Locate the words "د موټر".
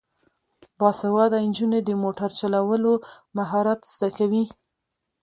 1.83-2.29